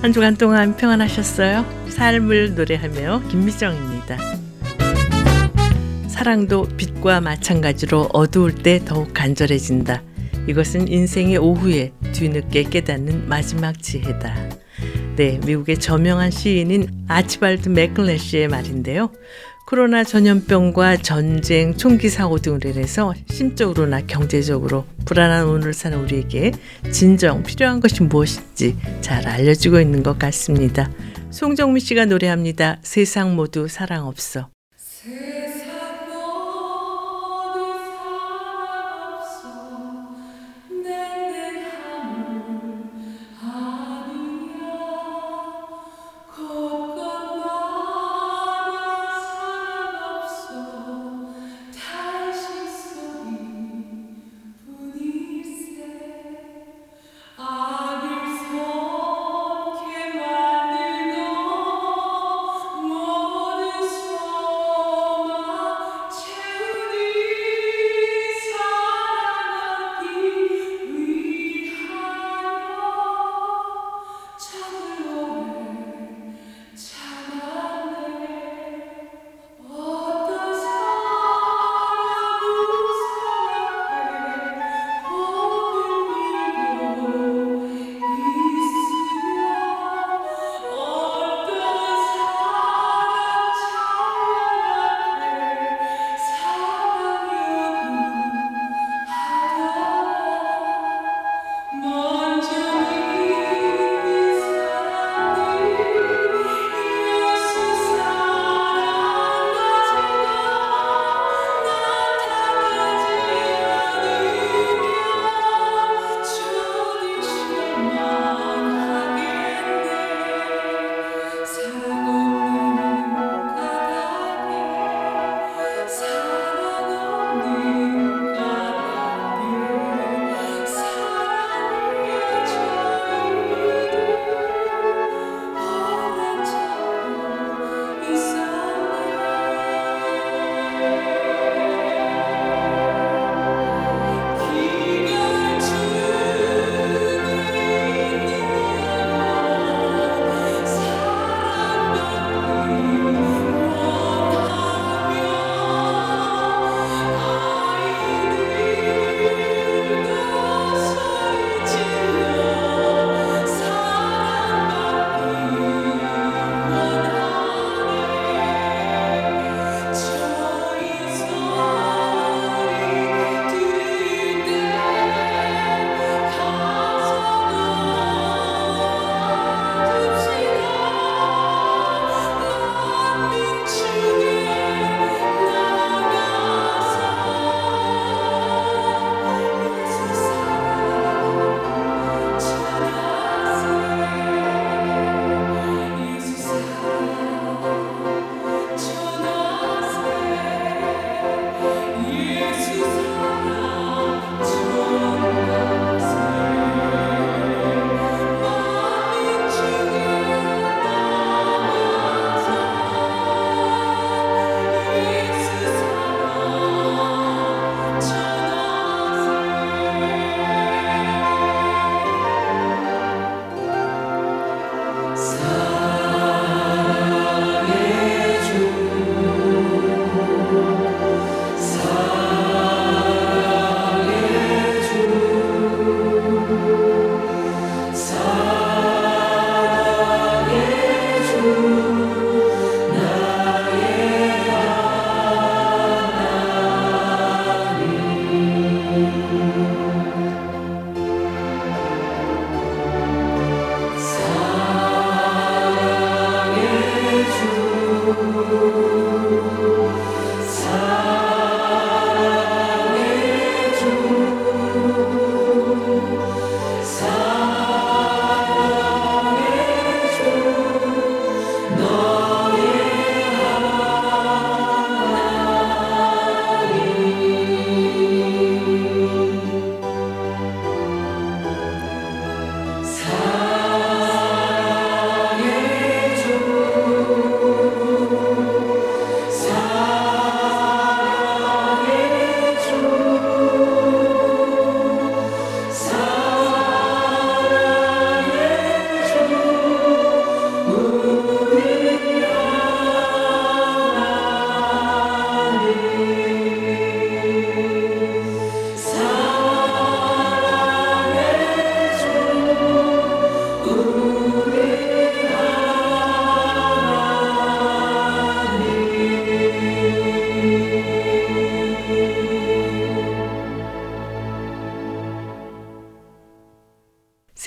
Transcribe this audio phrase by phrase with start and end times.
[0.00, 1.64] 한 주간 동안 평안하셨어요?
[1.88, 4.16] 삶을 노래하며 김미정입니다.
[6.06, 10.02] 사랑도 빛과 마찬가지로 어두울 때 더욱 간절해진다.
[10.46, 14.36] 이것은 인생의 오후에 뒤늦게 깨닫는 마지막 지혜다.
[15.16, 19.10] 네, 미국의 저명한 시인인 아치발드 맥클래시의 말인데요.
[19.68, 26.52] 코로나 전염병과 전쟁, 총기 사고 등으로 인해서 심적으로나 경제적으로 불안한 오늘 사는 우리에게
[26.90, 30.90] 진정 필요한 것이 무엇인지 잘 알려주고 있는 것 같습니다.
[31.30, 32.78] 송정미 씨가 노래합니다.
[32.80, 34.48] 세상 모두 사랑 없어.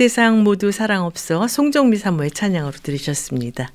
[0.02, 3.70] 세상 모두 사랑 없어 송정미 사모의 찬양으로 들으셨습니다.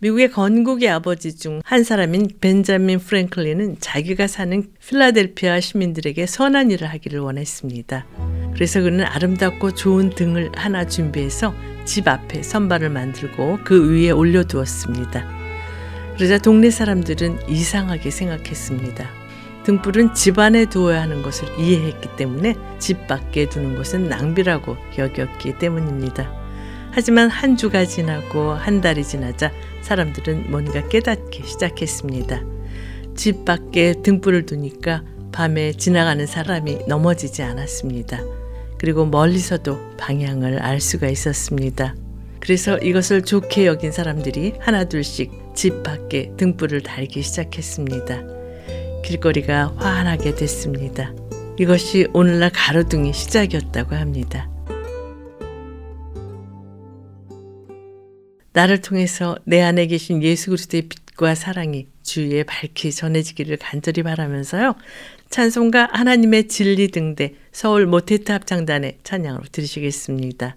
[0.00, 7.18] 미국의 건국의 아버지 중 한 사람인 벤자민 프랭클린은 자기가 사는 필라델피아 시민들에게 선한 일을 하기를
[7.18, 8.06] 원했습니다.
[8.54, 11.52] 그래서 그는 아름답고 좋은 등을 하나 준비해서
[11.84, 15.26] 집 앞에 선반을 만들고 그 위에 올려두었습니다.
[16.14, 19.17] 그러자 동네 사람들은 이상하게 생각했습니다.
[19.68, 26.32] 등불은 집 안에 두어야 하는 것을 이해했기 때문에 집 밖에 두는 것은 낭비라고 여겼기 때문입니다.
[26.90, 32.40] 하지만 한 주가 지나고 한 달이 지나자 사람들은 뭔가 깨닫기 시작했습니다.
[33.14, 38.22] 집 밖에 등불을 두니까 밤에 지나가는 사람이 넘어지지 않았습니다.
[38.78, 41.94] 그리고 멀리서도 방향을 알 수가 있었습니다.
[42.40, 48.37] 그래서 이것을 좋게 여긴 사람들이 하나둘씩 집 밖에 등불을 달기 시작했습니다.
[49.04, 51.12] 길거리가 환하게 됐습니다.
[51.58, 54.48] 이것이 오늘날 가로등의 시작이었다고 합니다.
[58.52, 64.74] 나를 통해서 내 안에 계신 예수 그리스도의 빛과 사랑이 주위에 밝히 전해지기를 간절히 바라면서요.
[65.30, 70.56] 찬송가 하나님의 진리 등대 서울 모테트 합창단의 찬양으로 들으시겠습니다.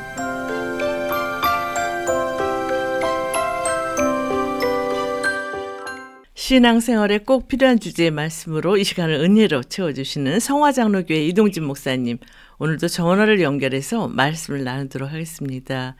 [6.51, 12.17] 신앙생활에 꼭 필요한 주제의 말씀으로 이 시간을 은혜로 채워주시는 성화장로교회 이동진 목사님.
[12.59, 15.95] 오늘도 전화를 연결해서 말씀을 나누도록 하겠습니다.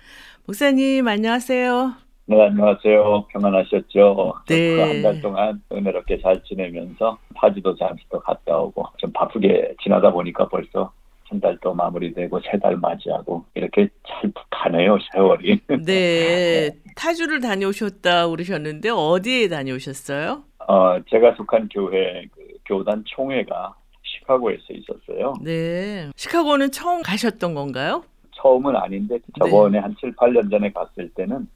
[0.45, 1.93] 목사님, 안녕하세요.
[2.25, 3.27] 네, 안녕하세요.
[3.29, 4.33] 평안하셨죠?
[4.49, 4.81] 네.
[4.81, 10.91] 한달 동안 은혜롭게 잘 지내면서 파주도 잠시 또 갔다 오고 좀 바쁘게 지나다 보니까 벌써
[11.35, 15.59] 한달또 마무리되고 세 달 맞이하고 이렇게 잘 가네요, 세월이.
[15.85, 16.69] 네.
[16.95, 20.43] 타주를 다녀오셨다 그러셨는데 어디에 다녀오셨어요?
[20.67, 23.73] 어, 제가 속한 교회 그 교단 총회가
[24.03, 25.33] 시카고에서 있었어요.
[25.41, 26.09] 네.
[26.15, 28.03] 시카고는 처음 가셨던 건가요?
[28.35, 31.47] 처음은 아닌데 저번에 한 7, 8년 전에 갔을 때는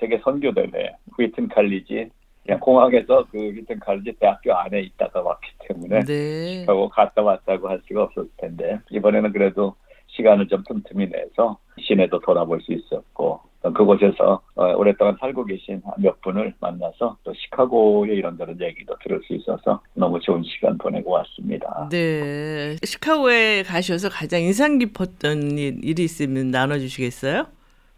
[0.00, 2.08] 세계 선교대회 휘튼 칼리지
[2.48, 6.64] 그냥 공항에서 그 휘튼 칼리지 대학교 안에 있다가 왔기 때문에 네.
[6.66, 9.74] 하고 갔다 왔다고 할 수가 없었을 텐데 이번에는 그래도
[10.06, 16.18] 시간을 좀 틈틈이 내서 시내도 돌아볼 수 있었고 또 그곳에서 어, 오랫동안 살고 계신 몇
[16.22, 21.90] 분을 만나서 또 시카고의 이런저런 얘기도 들을 수 있어서 너무 좋은 시간 보내고 왔습니다.
[21.90, 22.76] 네.
[22.82, 27.44] 시카고에 가셔서 가장 인상 깊었던 일- 일이 있으면 나눠주시겠어요?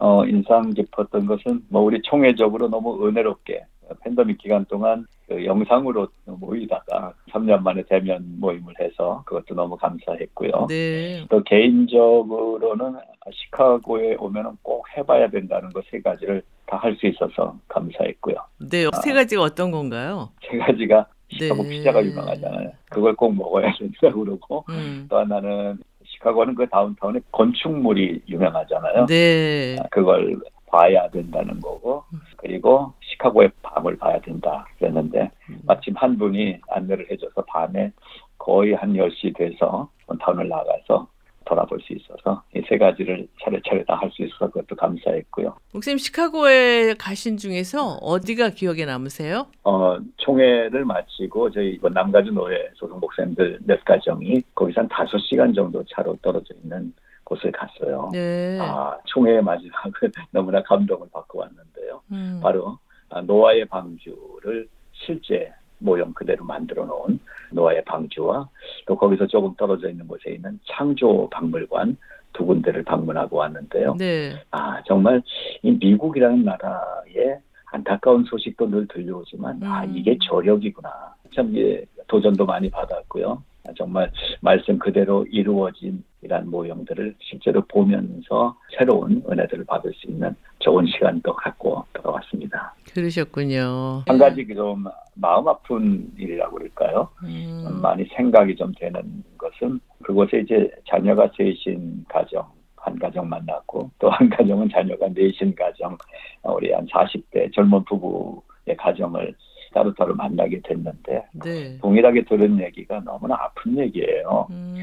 [0.00, 3.64] 어, 인상 깊었던 것은 뭐 우리 총회적으로 너무 은혜롭게
[4.02, 10.66] 팬데믹 기간 동안 그 영상으로 모이다가 3년 만에 대면 모임을 해서 그것도 너무 감사했고요.
[10.68, 11.24] 네.
[11.30, 12.94] 또 개인적으로는
[13.32, 18.36] 시카고에 오면은 꼭 해봐야 된다는 것세 가지를 다 할 수 있어서 감사했고요.
[18.70, 18.86] 네.
[19.02, 20.30] 세 가지가 어떤 건가요?
[20.48, 21.68] 세 가지가 시카고 네.
[21.68, 22.70] 피자가 유명하잖아요.
[22.90, 25.06] 그걸 꼭 먹어야 된다고 그러고 음.
[25.10, 29.06] 또 하나는 시카고는 그 다운타운에 건축물이 유명하잖아요.
[29.06, 29.76] 네.
[29.80, 30.36] 아, 그걸
[30.70, 32.04] 봐야 된다는 거고
[32.36, 35.30] 그리고 시카고의 밤을 봐야 된다 그랬는데
[35.66, 37.92] 마침 한 분이 안내를 해줘서 밤에
[38.38, 39.88] 거의 한 10시 돼서
[40.20, 41.08] 타운을 나가서
[41.44, 45.56] 돌아볼 수 있어서 이 세 가지를 차례차례 다 할 수 있어서 그것도 감사했고요.
[45.72, 49.46] 목사님 시카고에 가신 중에서 어디가 기억에 남으세요?
[49.64, 55.82] 어, 총회를 마치고 저희 이번 남가주 노회 소속 목사님들 몇 가정이 거기서 한 5시간 정도
[55.92, 56.92] 차로 떨어져 있는
[57.30, 58.10] 곳을 갔어요.
[58.12, 58.58] 네.
[58.60, 59.92] 아, 총회의 마지막은
[60.32, 62.02] 너무나 감동을 받고 왔는데요.
[62.10, 62.40] 음.
[62.42, 62.76] 바로
[63.08, 67.20] 아, 노아의 방주를 실제 모형 그대로 만들어 놓은
[67.52, 68.48] 노아의 방주와
[68.86, 71.96] 또 거기서 조금 떨어져 있는 곳에 있는 창조 박물관
[72.32, 73.94] 두 군데를 방문하고 왔는데요.
[73.96, 74.32] 네.
[74.50, 75.22] 아 정말
[75.62, 77.38] 이 미국이라는 나라의
[77.72, 79.96] 안타까운 소식도 늘 들려오지만 아 음.
[79.96, 81.14] 이게 저력이구나.
[81.34, 83.42] 참 예, 도전도 많이 받았고요.
[83.68, 84.10] 아, 정말
[84.40, 91.84] 말씀 그대로 이루어진 이런 모형들을 실제로 보면서 새로운 은혜들을 받을 수 있는 좋은 시간도 갖고
[91.94, 92.74] 돌아왔습니다.
[92.92, 94.02] 그러셨군요.
[94.06, 94.84] 한 가지 좀
[95.14, 97.08] 마음 아픈 일이라고 그럴까요?
[97.24, 97.80] 음.
[97.80, 102.44] 많이 생각이 좀 되는 것은 그곳에 이제 자녀가 셋인 가정
[102.76, 105.96] 한 가정 만났고 또 한 가정은 자녀가 넷인 가정
[106.42, 109.34] 어, 우리 한 40대 젊은 부부의 가정을
[109.72, 111.78] 따로따로 만나게 됐는데 네.
[111.78, 114.48] 동일하게 들은 얘기가 너무나 아픈 얘기예요.
[114.50, 114.74] 음.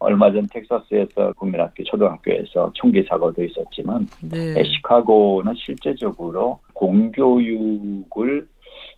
[0.00, 4.62] 얼마 전 텍사스에서 국민학교 초등학교에서 총기 사고도 있었지만 네.
[4.64, 8.48] 시카고는 실제적으로 공교육을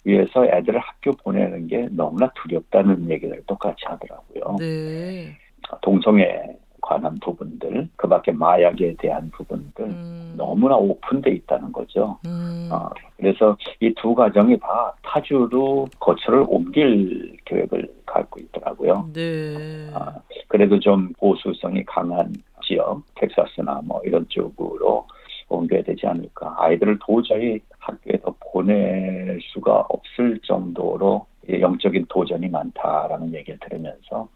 [0.04, 4.56] 위해서 애들을 학교 보내는 게 너무나 두렵다는 얘기를 똑같이 하더라고요.
[4.58, 5.36] 네.
[5.80, 10.34] 동성애에 관한 부분들, 그 밖에 마약에 대한 부분들, 음.
[10.36, 12.18] 너무나 오픈돼 있다는 거죠.
[12.26, 12.68] 음.
[12.70, 19.08] 어, 그래서 이 두 가정이 다 타주로 거처를 옮길 계획을 갖고 있더라고요.
[19.14, 19.90] 네.
[19.94, 20.14] 아,
[20.48, 22.32] 그래도 좀 보수성이 강한
[22.64, 25.06] 지역, 텍사스나 뭐 이런 쪽으로
[25.48, 26.56] 옮겨야 되지 않을까.
[26.58, 34.28] 아이들을 도저히 학교에 더 보낼 수가 없을 정도로 이 영적인 도전이 많다라는 얘기를 들으면서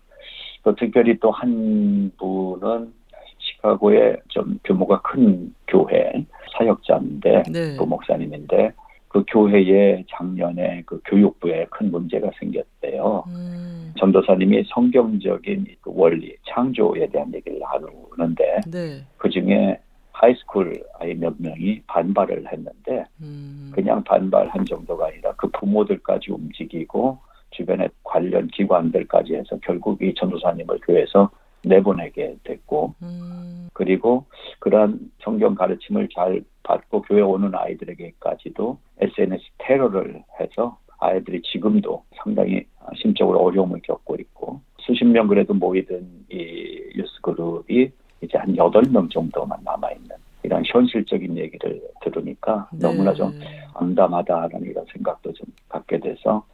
[0.67, 2.93] 또 특별히 또 한 분은
[3.39, 6.27] 시카고의 좀 규모가 큰 교회
[6.59, 7.77] 사역자인데 네.
[7.77, 8.73] 그 목사님인데
[9.07, 13.23] 그 교회에 작년에 그 교육부에 큰 문제가 생겼대요.
[13.29, 13.95] 음.
[13.97, 19.05] 전도사님이 성경적인 그 원리, 창조에 대한 얘기를 나누는데 네.
[19.19, 19.79] 그 중에
[20.11, 23.71] high school 아이 몇 명이 반발을 했는데 음.
[23.73, 27.19] 그냥 반발한 정도가 아니라 그 부모들까지 움직이고
[27.51, 31.31] 주변의 관련 기관들까지 해서 결국 이 전도사님을 교회에서
[31.65, 33.69] 내보내게 됐고 음.
[33.73, 34.25] 그리고
[34.61, 42.65] 그러한 성경 가르침을 잘 받고 교회 오는 아이들에게까지도 SNS 테러를 해서 아이들이 지금도 상당히
[43.01, 47.91] 심적으로 어려움을 겪고 있고 수십 명 그래도 모이던 이 youth group이
[48.23, 52.79] 이제 한 여덟 명 정도만 남아 있는 이런 현실적인 얘기를 들으니까 네.
[52.79, 53.33] 너무나 좀
[53.75, 56.47] 암담하다라는 이런 생각도 좀 갖게 돼서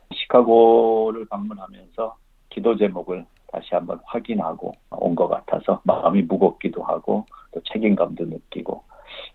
[0.43, 2.17] 시카고를 방문하면서
[2.51, 8.83] 기도 제목을 다시 한번 확인하고 온 것 같아서 마음이 무겁기도 하고 또 책임감도 느끼고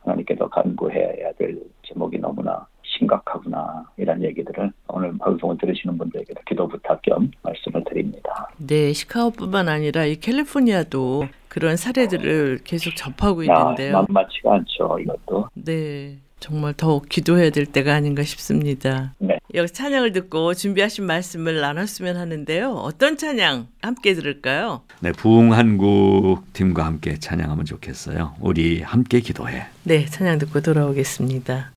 [0.03, 6.99] 하나님께 더 간구해야 될 제목이 너무나 심각하구나 이런 얘기들을 오늘 방송을 들으시는 분들에게 기도 부탁
[7.03, 8.49] 겸 말씀을 드립니다.
[8.57, 13.97] 네, 시카고뿐만 아니라 이 캘리포니아도 그런 사례들을 계속 접하고 있는데요.
[13.97, 15.49] 아, 만만치가 않죠, 이것도.
[15.53, 16.17] 네.
[16.39, 19.13] 정말 더욱 기도해야 될 때가 아닌가 싶습니다.
[19.19, 19.37] 네.
[19.55, 22.73] 여기 찬양을 듣고 준비하신 말씀을 나눴으면 하는데요.
[22.73, 24.81] 어떤 찬양 함께 들을까요?
[24.99, 28.35] 네, 부흥한국 팀과 함께 찬양하면 좋겠어요.
[28.39, 29.65] 우리 함께 기도해.
[29.83, 31.71] 네, 찬양 듣고 돌아오겠습니다.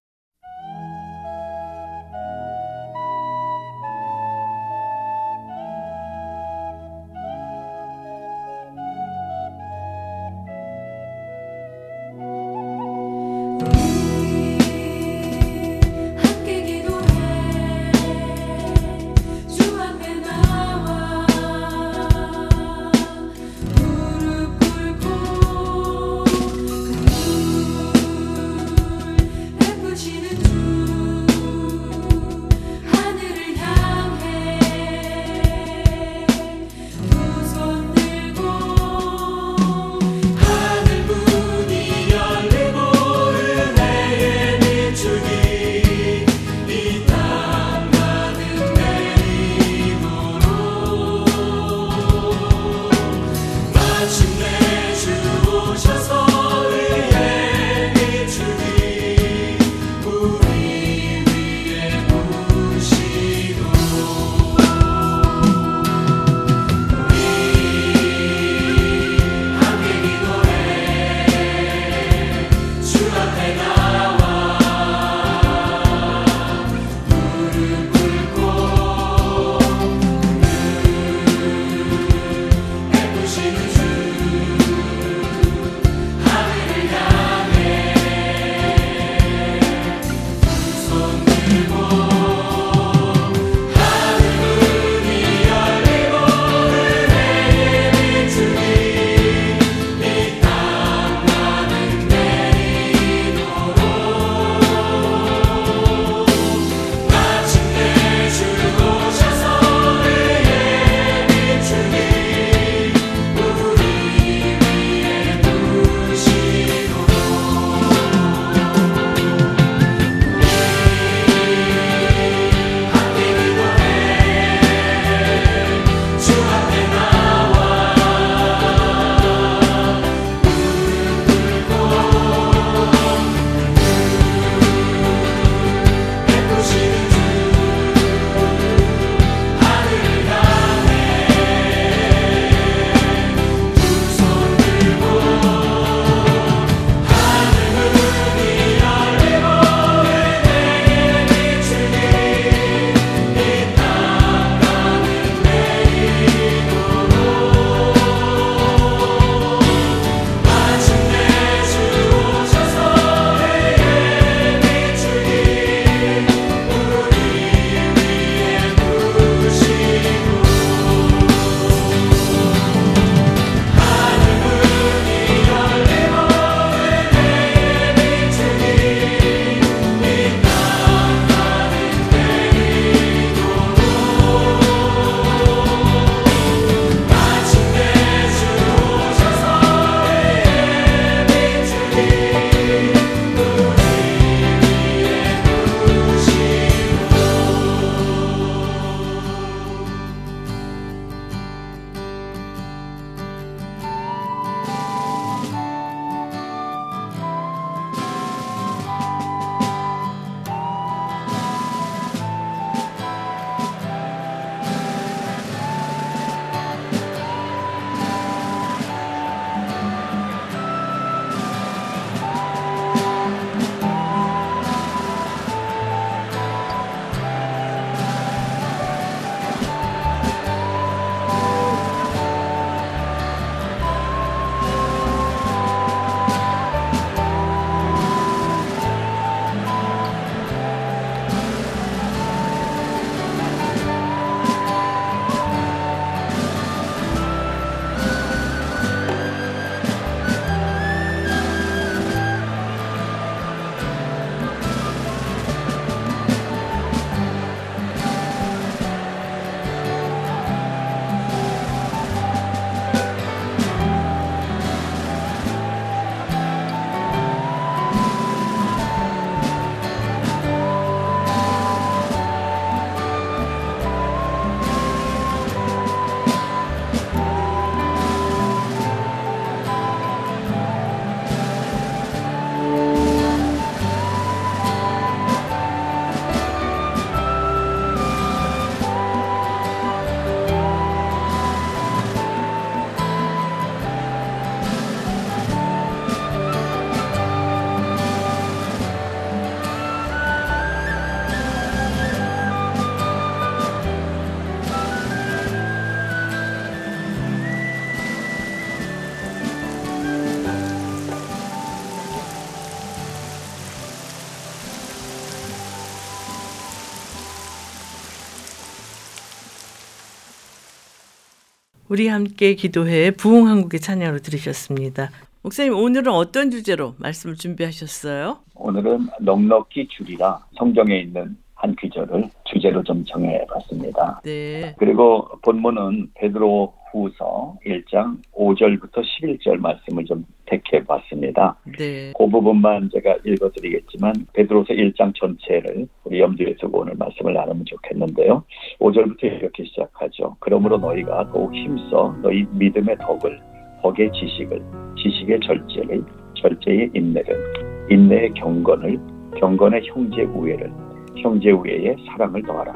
[321.90, 325.10] 우리 함께 기도회 부흥 한국의 찬양으로 들으셨습니다.
[325.42, 328.38] 목사님 오늘은 어떤 주제로 말씀을 준비하셨어요?
[328.54, 334.20] 오늘은 넉넉히 줄이라 성경에 있는 한 귀절을 주제로 좀 정해봤습니다.
[334.22, 334.76] 네.
[334.78, 341.56] 그리고 본문은 베드로 후서 1장 5절부터 11절 말씀을 좀 택해 봤습니다.
[341.78, 342.12] 네.
[342.16, 348.44] 그 부분만 제가 읽어 드리겠지만 베드로서 1장 전체를 우리 염두에 두고 오늘 말씀을 나누면 좋겠는데요.
[348.80, 350.36] 5절부터 이렇게 시작하죠.
[350.40, 353.40] 그러므로 너희가 더욱 힘써 너희 믿음의 덕을
[353.82, 354.62] 덕의 지식을
[355.02, 358.98] 지식의 절제를 절제의 인내를 인내의 경건을
[359.38, 360.70] 경건의 형제 우애를
[361.16, 362.74] 형제 우애의 사랑을 더하라.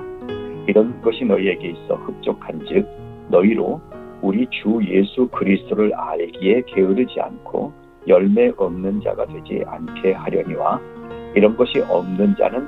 [0.67, 2.87] 이런 것이 너희에게 있어 흡족한즉
[3.29, 3.81] 너희로
[4.25, 7.75] 우리 주 예수 그리스도를 알기에 게으르지 않고
[8.09, 10.81] 열매 없는 자가 되지 않게 하려니와
[11.35, 12.67] 이런 것이 없는 자는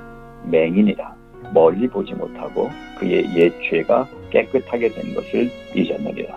[0.50, 1.16] 맹인이라
[1.54, 6.36] 멀리 보지 못하고 그의 옛 죄가 깨끗하게 된 것을 잊었느니라.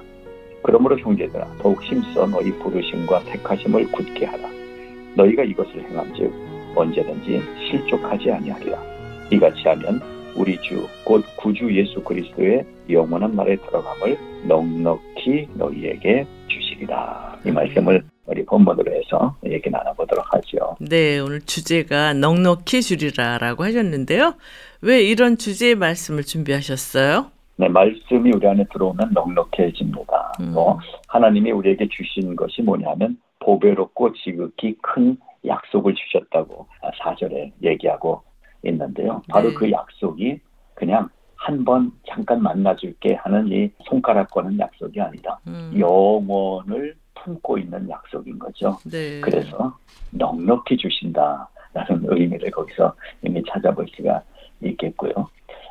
[0.64, 4.48] 그러므로 형제들아 더욱 힘써 너희 부르심과 택하심을 굳게 하라.
[5.16, 6.32] 너희가 이것을 행함즉
[6.76, 8.82] 언제든지 실족하지 아니하리라.
[9.32, 10.00] 이같이 하면
[10.40, 17.40] 우리 주 곧 구주 예수 그리스도의 영원한 날에 들어감을 넉넉히 너희에게 주시리라.
[17.46, 20.78] 이 말씀을 우리 본문으로 해서 얘기 나눠보도록 하죠.
[20.80, 24.36] 네, 오늘 주제가 넉넉히 주리라라고 하셨는데요.
[24.82, 27.32] 왜 이런 주제의 말씀을 준비하셨어요?
[27.58, 30.34] 네, 말씀이 우리 안에 들어오면 넉넉해집니다.
[30.42, 30.52] 음.
[30.54, 36.68] 또 하나님이 우리에게 주신 것이 뭐냐면 보배롭고 지극히 큰 약속을 주셨다고
[37.02, 38.22] 사절에 얘기하고
[38.64, 39.22] 있는데요.
[39.30, 39.56] 바로 네.
[39.56, 40.40] 그 약속이
[40.76, 47.90] 그냥 한 번 잠깐 만나줄게 하는 이 손가락 거는 약속이 아니라 음, 영원을 품고 있는
[47.90, 48.78] 약속인 거죠.
[48.86, 49.22] 네.
[49.22, 49.78] 그래서
[50.12, 54.22] 넉넉히 주신다라는 의미를 거기서 이미 찾아볼 수가
[54.62, 55.12] 있겠고요.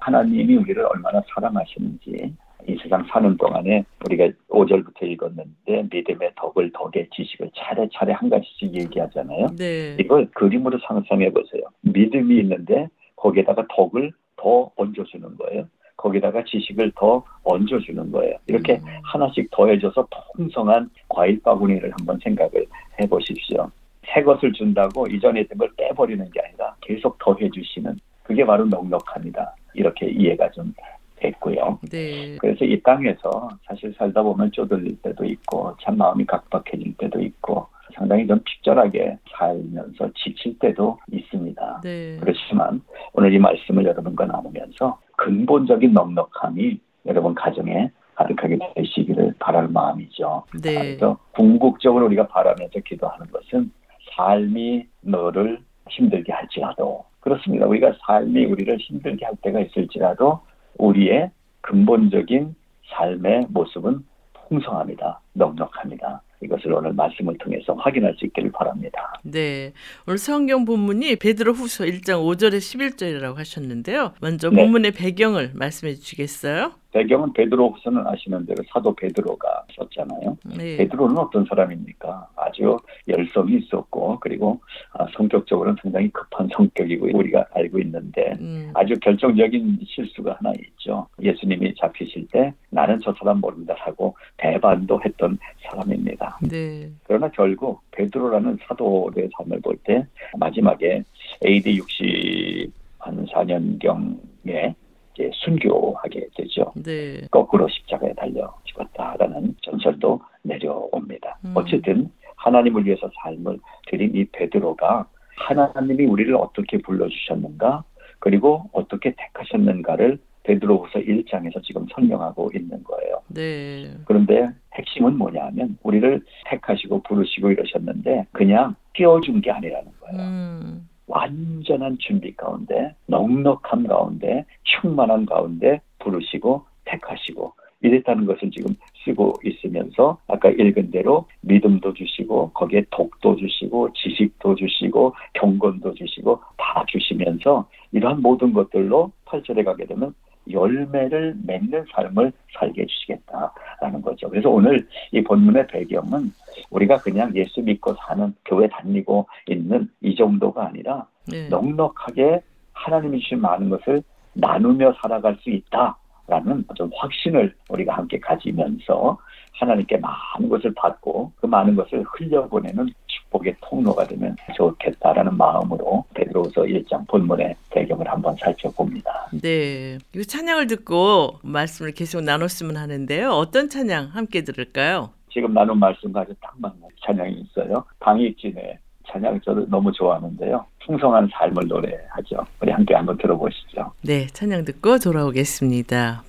[0.01, 2.35] 하나님이 우리를 얼마나 사랑하시는지
[2.69, 9.47] 이 세상 사는 동안에 우리가 5절부터 읽었는데 믿음의 덕을 덕의 지식을 차례차례 한 가지씩 얘기하잖아요.
[9.57, 9.97] 네.
[9.99, 11.63] 이걸 그림으로 상상해 보세요.
[11.81, 15.67] 믿음이 있는데 거기에다가 덕을 더 얹어주는 거예요.
[15.97, 18.37] 거기다가 지식을 더 얹어주는 거예요.
[18.47, 18.85] 이렇게 음.
[19.03, 22.67] 하나씩 더해져서 풍성한 과일 바구니를 한번 생각을
[23.01, 23.71] 해보십시오.
[24.07, 29.55] 새 것을 준다고 이전에 있던 걸 빼버리는 게 아니라 계속 더해주시는 그게 바로 넉넉합니다.
[29.75, 30.73] 이렇게 이해가 좀
[31.21, 31.79] 됐고요.
[31.91, 32.37] 네.
[32.39, 38.27] 그래서 이 땅에서 사실 살다 보면 쪼들릴 때도 있고 참 마음이 각박해질 때도 있고 상당히
[38.27, 41.81] 좀 핍절하게 살면서 지칠 때도 있습니다.
[41.83, 42.19] 네.
[42.21, 42.81] 그렇지만
[43.13, 50.45] 오늘 이 말씀을 여러분과 나누면서 근본적인 넉넉함이 여러분 가정에 가득하게 되시기를 바라는 마음이죠.
[50.63, 50.75] 네.
[50.75, 53.71] 그래서 궁극적으로 우리가 바라면서 기도하는 것은
[54.17, 57.67] 삶이 너를 힘들게 할지라도 그렇습니다.
[57.67, 60.41] 우리가 삶이 우리를 힘들게 할 때가 있을지라도
[60.79, 61.31] 우리의
[61.63, 62.55] 근본적인
[62.89, 64.05] 삶의 모습은
[64.49, 65.21] 풍성합니다.
[65.35, 66.23] 넉넉합니다.
[66.43, 69.13] 이것을 오늘 말씀을 통해서 확인할 수 있기를 바랍니다.
[69.23, 69.73] 네.
[70.07, 74.15] 오늘 성경 본문이 베드로 후서 1장 5절에 11절이라고 하셨는데요.
[74.21, 74.57] 먼저 네.
[74.57, 76.73] 본문의 배경을 말씀해 주시겠어요?
[76.99, 80.37] 배경은 베드로후서는 아시는 대로 사도 베드로가 썼잖아요.
[80.57, 80.79] 네.
[80.79, 82.29] 베드로는 어떤 사람입니까?
[82.35, 84.61] 아주 열성이 있었고 그리고
[84.95, 91.07] 아, 성격적으로는 상당히 급한 성격이고 우리가 알고 있는데 음, 아주 결정적인 실수가 하나 있죠.
[91.23, 95.39] 예수님이 잡히실 때 나는 저 사람 모른다 하고 배반도 했던
[95.71, 96.41] 사람입니다.
[96.51, 96.91] 네.
[97.05, 100.05] 그러나 결국 베드로라는 사도의 삶을 볼 때
[100.37, 101.05] 마지막에
[101.47, 104.75] AD 60한 4년경에
[105.19, 106.73] 이제 순교하게 되죠.
[106.77, 107.21] 네.
[107.31, 111.39] 거꾸로 십자가에 달려 죽었다라는 전설도 내려옵니다.
[111.45, 111.53] 음.
[111.55, 117.83] 어쨌든 하나님을 위해서 삶을 드린 이 베드로가 하나님이 우리를 어떻게 불러주셨는가
[118.21, 123.21] 그리고 어떻게 택하셨는가를 베드로후서 1장에서 지금 설명하고 있는 거예요.
[123.29, 123.93] 네.
[124.07, 130.23] 그런데 핵심은 뭐냐 하면 우리를 택하시고 부르시고 이러셨는데 그냥 띄워준 게 아니라는 거예요.
[130.23, 140.19] 음, 완전한 준비 가운데 넉넉함 가운데 충만한 가운데 부르시고 택하시고 이랬다는 것을 지금 쓰고 있으면서
[140.27, 148.21] 아까 읽은 대로 믿음도 주시고 거기에 독도 주시고 지식도 주시고 경건도 주시고 다 주시면서 이러한
[148.21, 150.15] 모든 것들로 8절에 가게 되면
[150.51, 154.29] 열매를 맺는 삶을 살게 해주시겠다라는 거죠.
[154.29, 156.33] 그래서 오늘 이 본문의 배경은
[156.71, 161.49] 우리가 그냥 예수 믿고 사는 교회 다니고 있는 이 정도가 아니라 네.
[161.49, 164.03] 넉넉하게 하나님이 주신 많은 것을
[164.35, 169.19] 나누며 살아갈 수 있다라는 어떤 확신을 우리가 함께 가지면서
[169.59, 172.89] 하나님께 많은 것을 받고 그 많은 것을 흘려보내는
[173.29, 179.31] 축복의 통로가 되면 좋겠다라는 마음으로 베드로서 1장 본문의 배경을 한번 살펴봅니다.
[179.43, 179.99] 네.
[180.15, 183.31] 이 찬양을 듣고 말씀을 계속 나눴으면 하는데요.
[183.31, 185.11] 어떤 찬양 함께 들을까요?
[185.33, 187.85] 지금 나눈 말씀과 아주 딱 맞는 찬양이 있어요.
[188.01, 188.79] 방익진의
[189.11, 190.65] 찬양 저도 너무 좋아하는데요.
[190.85, 192.45] 풍성한 삶을 노래하죠.
[192.61, 193.93] 우리 함께 한번 들어보시죠.
[194.03, 196.25] 네, 찬양 듣고 돌아오겠습니다.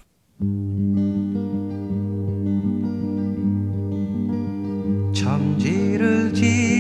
[5.14, 6.79] 천지를 지은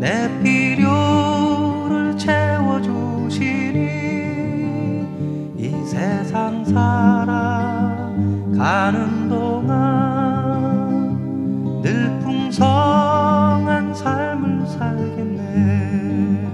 [0.00, 3.78] 내 필요를 채워주시니
[5.56, 7.68] 이 세상 살아가는
[9.28, 11.20] 동안
[11.80, 16.48] 늘 풍성한 삶을 살겠네.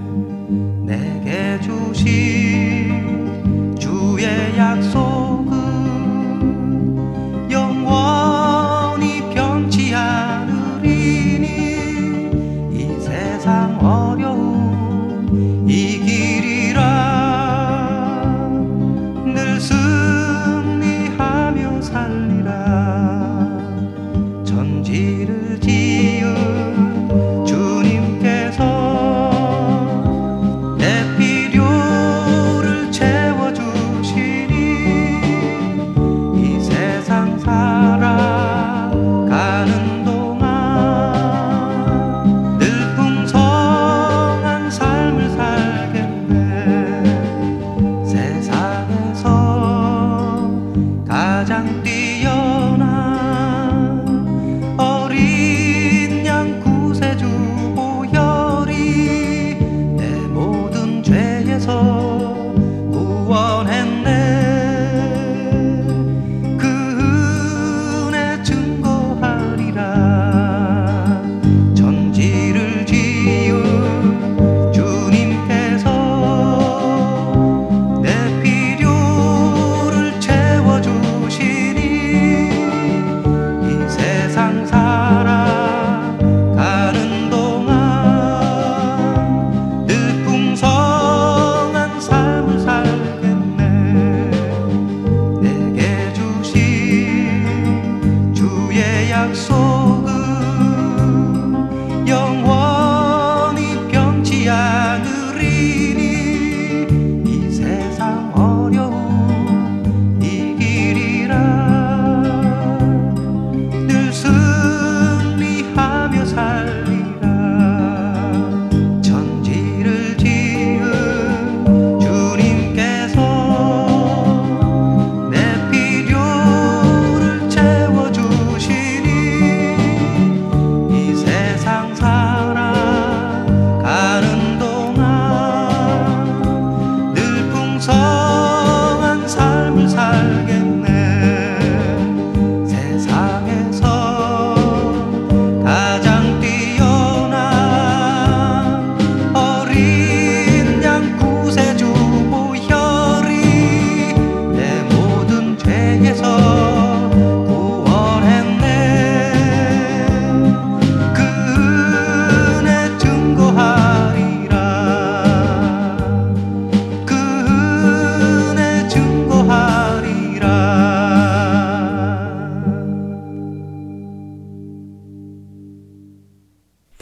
[0.85, 5.06] 내게 주신 주의 약속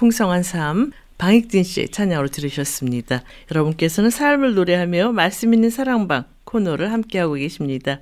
[0.06, 3.24] 풍성한 삶 방익진 씨의 찬양으로 들으셨습니다.
[3.50, 8.02] 여러분께서는 삶을 노래하며 말씀 있는 사랑방 코너를 함께하고 계십니다.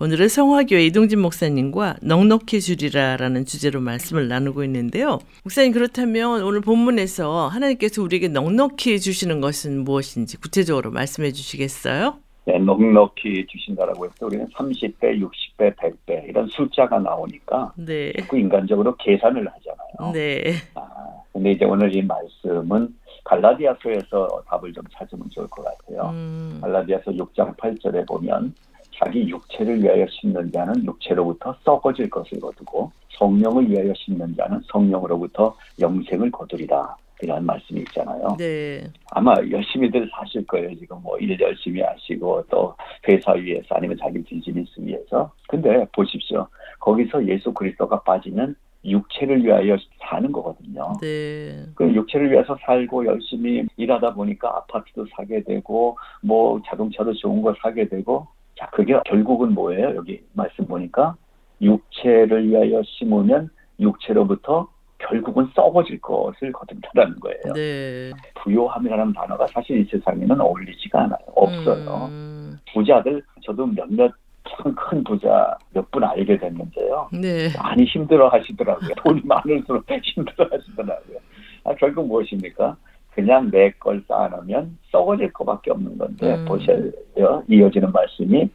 [0.00, 5.20] 오늘은 성화교회 이동진 목사님과 넉넉히 주리라라는 주제로 말씀을 나누고 있는데요.
[5.44, 12.18] 목사님 그렇다면 오늘 본문에서 하나님께서 우리에게 넉넉히 주시는 것은 무엇인지 구체적으로 말씀해 주시겠어요?
[12.46, 18.12] 네, 넉넉히 주신다라고 해서 우리는 30배, 60배, 100배 이런 숫자가 나오니까 네.
[18.28, 20.12] 그 인간적으로 계산을 하잖아요.
[20.12, 20.54] 네.
[20.74, 20.95] 아,
[21.36, 22.88] 근데 이제 오늘 이 말씀은
[23.24, 26.08] 갈라디아서에서 답을 좀 찾으면 좋을 것 같아요.
[26.14, 28.54] 음, 갈라디아서 6장 8절에 보면
[28.98, 36.30] 자기 육체를 위하여 심는 자는 육체로부터 썩어질 것을 거두고 성령을 위하여 심는 자는 성령으로부터 영생을
[36.30, 36.96] 거두리라.
[37.22, 38.36] 이런 말씀이 있잖아요.
[38.38, 38.84] 네.
[39.10, 40.74] 아마 열심히들 사실 거예요.
[40.78, 42.74] 지금 뭐 일 열심히 하시고 또
[43.08, 45.30] 회사 위해서 아니면 자기 비즈니스 위해서.
[45.48, 46.46] 근데 보십시오.
[46.78, 48.54] 거기서 예수 그리스도가 빠지면
[48.86, 50.92] 육체를 위하여 사는 거거든요.
[51.00, 51.64] 네.
[51.74, 57.88] 그 육체를 위해서 살고 열심히 일하다 보니까 아파트도 사게 되고 뭐 자동차도 좋은 거 사게
[57.88, 59.94] 되고 자 그게 결국은 뭐예요?
[59.96, 61.16] 여기 말씀 보니까
[61.60, 64.68] 육체를 위하여 심으면 육체로부터
[64.98, 67.52] 결국은 썩어질 것을 거둔다라는 거예요.
[67.54, 68.12] 네.
[68.36, 71.18] 부요함이라는 단어가 사실 이 세상에는 어울리지가 않아요.
[71.34, 72.06] 없어요.
[72.10, 74.12] 음, 부자들 저도 몇몇
[74.48, 77.08] 참 큰 부자 몇 분 알게 됐는데요.
[77.12, 77.48] 네.
[77.58, 78.90] 많이 힘들어 하시더라고요.
[79.04, 81.18] 돈이 많을수록 힘들어 하시더라고요.
[81.64, 82.76] 아, 결국 무엇입니까?
[83.14, 86.44] 그냥 내 걸 쌓아놓으면 썩어질 것밖에 없는 건데, 음.
[86.44, 87.42] 보세요.
[87.48, 88.48] 이어지는 말씀이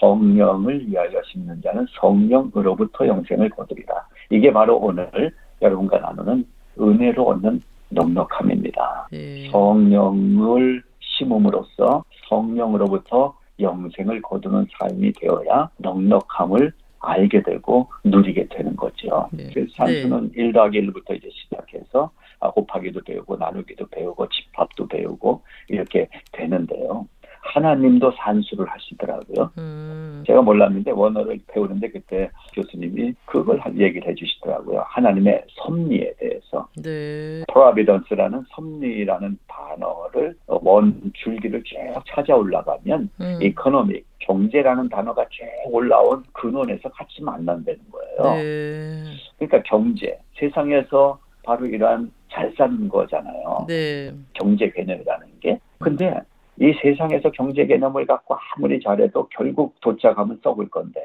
[0.00, 3.94] 성령을 위하여 심는 자는 성령으로부터 영생을 거두리라.
[4.30, 5.32] 이게 바로 오늘
[5.62, 6.44] 여러분과 나누는
[6.80, 9.08] 은혜로 얻는 넉넉함입니다.
[9.12, 9.48] 네.
[9.50, 19.28] 성령을 심음으로써 성령으로부터 영생을 거두는 삶이 되어야 넉넉함을 알게 되고 누리게 되는 거죠.
[19.32, 19.50] 네.
[19.52, 26.08] 그래서 산수는 1 더하기 1부터 이제 시작해서 아, 곱하기도 배우고 나누기도 배우고 집합도 배우고 이렇게
[26.32, 27.06] 되는데요.
[27.54, 29.50] 하나님도 산수를 하시더라고요.
[29.58, 34.84] 음, 제가 몰랐는데 원어를 배우는데 그때 교수님이 그걸 한 얘기를 해주시더라고요.
[34.86, 36.68] 하나님의 섭리에 대해서.
[36.82, 37.42] 네.
[37.52, 46.90] providence라는 섭리라는 단어를 원 줄기를 쭉 찾아 올라가면 음, economic 경제라는 단어가 쭉 올라온 근원에서
[46.90, 48.34] 같이 만난다는 거예요.
[48.34, 49.04] 네.
[49.38, 53.64] 그러니까 경제 세상에서 바로 이러한 잘 사는 거잖아요.
[53.66, 54.12] 네.
[54.34, 55.58] 경제 개념이라는 게.
[55.78, 56.20] 근데
[56.60, 61.00] 이 세상에서 경제 개념을 갖고 아무리 잘해도 결국 도착하면 썩을 건데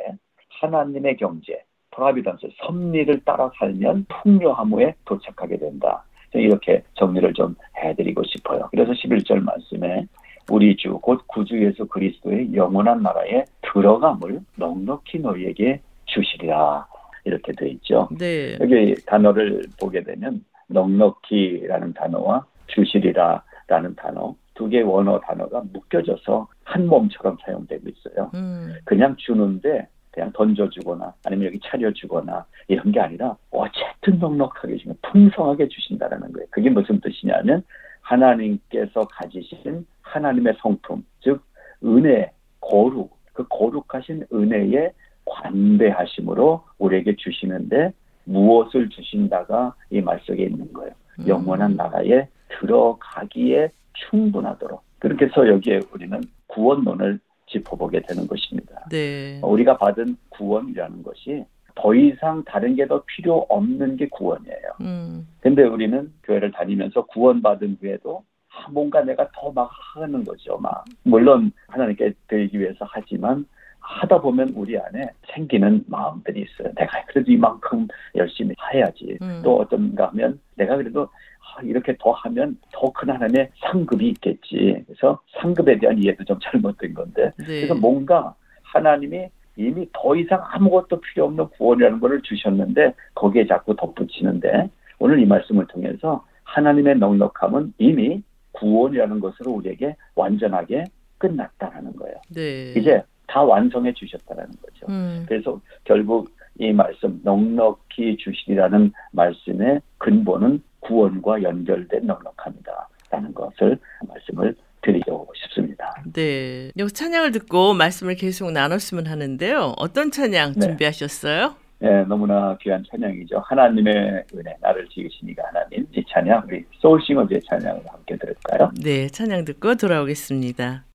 [0.62, 6.04] 하나님의 경제, 프라비던스, 섭리를 따라 살면 풍요함에 도착하게 된다.
[6.36, 8.68] 이렇게 정리를 좀 해드리고 싶어요.
[8.72, 10.08] 그래서 11절 말씀에
[10.50, 16.88] 우리 주 곧 구주 예수 그리스도의 영원한 나라에 들어감을 넉넉히 너희에게 주시리라
[17.26, 18.10] 이렇게 돼 있죠.
[18.18, 18.58] 네.
[18.60, 27.38] 여기 단어를 보게 되면 넉넉히라는 단어와 주시리라라는 단어 두 개의 원어 단어가 묶여져서 한 몸처럼
[27.44, 28.32] 사용되고 있어요.
[28.36, 35.68] 음, 그냥 주는데 그냥 던져주거나 아니면 여기 차려주거나 이런 게 아니라 어쨌든 넉넉하게 주면 풍성하게
[35.68, 36.48] 주신다라는 거예요.
[36.52, 37.64] 그게 무슨 뜻이냐면
[38.02, 41.42] 하나님께서 가지신 하나님의 성품, 즉
[41.84, 44.92] 은혜, 거룩, 그 거룩하신 은혜의
[45.26, 47.94] 관대하심으로 우리에게 주시는데
[48.26, 50.92] 무엇을 주신다가 이 말 속에 있는 거예요.
[51.20, 51.28] 음.
[51.28, 52.28] 영원한 나라에
[52.60, 54.82] 들어가기에 충분하도록.
[55.00, 58.86] 그렇게 해서 여기에 우리는 구원론을 짚어보게 되는 것입니다.
[58.90, 59.40] 네.
[59.44, 64.58] 우리가 받은 구원이라는 것이 더 이상 다른 게 더 필요 없는 게 구원이에요.
[64.82, 68.24] 음, 근데 우리는 교회를 다니면서 구원받은 후에도
[68.56, 70.58] 아, 뭔가 내가 더 막 하는 거죠.
[70.60, 73.46] 막 물론 하나님께 드리기 위해서 하지만
[73.84, 76.74] 하다 보면 우리 안에 생기는 마음들이 있어요.
[76.76, 79.18] 내가 그래도 이만큼 열심히 해야지.
[79.22, 79.42] 음.
[79.44, 84.84] 또 어떤가 하면 내가 그래도 아, 이렇게 더 하면 더 큰 하나님의 상급이 있겠지.
[84.88, 87.46] 그래서 상급에 대한 이해도 좀 잘못된 건데 네.
[87.46, 89.28] 그래서 뭔가 하나님이
[89.58, 95.68] 이미 더 이상 아무것도 필요 없는 구원이라는 것을 주셨는데 거기에 자꾸 덧붙이는데 오늘 이 말씀을
[95.68, 98.24] 통해서 하나님의 넉넉함은 이미
[98.54, 100.86] 구원이라는 것으로 우리에게 완전하게
[101.18, 102.16] 끝났다라는 거예요.
[102.34, 102.74] 네.
[102.78, 103.04] 이제
[103.34, 104.86] 다 완성해 주셨다라는 거죠.
[104.90, 106.30] 음, 그래서 결국
[106.60, 115.92] 이 말씀 넉넉히 주시리라는 말씀의 근본은 구원과 연결된 넉넉함이다라는 것을 말씀을 드리고 싶습니다.
[116.14, 116.70] 네.
[116.78, 119.74] 요 찬양을 듣고 말씀을 계속 나눴으면 하는데요.
[119.78, 120.60] 어떤 찬양 네.
[120.60, 121.56] 준비하셨어요?
[121.80, 123.40] 네, 너무나 귀한 찬양이죠.
[123.40, 125.88] 하나님의 은혜, 나를 지으시니가 하나님.
[125.92, 128.72] 이 찬양, 우리 소울싱어즈의 찬양을 함께 들을까요?
[128.82, 130.86] 네, 찬양 듣고 돌아오겠습니다.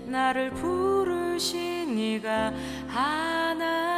[0.07, 2.55] 나를 부르신 이가
[2.89, 3.93] 하나님.